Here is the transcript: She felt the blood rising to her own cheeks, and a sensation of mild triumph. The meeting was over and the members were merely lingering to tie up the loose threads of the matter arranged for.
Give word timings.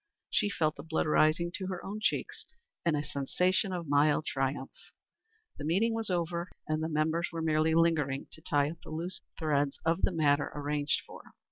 She 0.31 0.49
felt 0.49 0.77
the 0.77 0.81
blood 0.83 1.05
rising 1.05 1.51
to 1.57 1.67
her 1.67 1.85
own 1.85 1.99
cheeks, 2.01 2.47
and 2.83 2.97
a 2.97 3.03
sensation 3.03 3.71
of 3.71 3.87
mild 3.87 4.25
triumph. 4.25 4.71
The 5.59 5.63
meeting 5.63 5.93
was 5.93 6.09
over 6.09 6.49
and 6.67 6.81
the 6.81 6.89
members 6.89 7.29
were 7.31 7.43
merely 7.43 7.75
lingering 7.75 8.25
to 8.31 8.41
tie 8.41 8.71
up 8.71 8.81
the 8.81 8.89
loose 8.89 9.21
threads 9.37 9.77
of 9.85 10.01
the 10.01 10.11
matter 10.11 10.51
arranged 10.55 11.03
for. 11.05 11.35